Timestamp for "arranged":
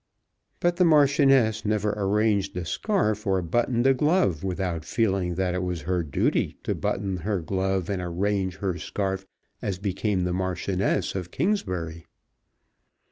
1.95-2.57